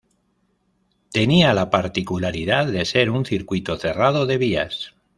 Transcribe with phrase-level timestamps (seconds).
[1.11, 4.95] Tenía la particularidad de ser un circuito cerrado de vías.